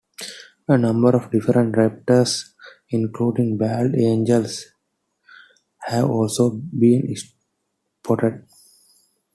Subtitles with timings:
[0.67, 2.53] A number of different raptors-
[2.99, 4.65] including bald eagles-
[5.89, 7.13] have also been
[8.01, 8.43] spotted.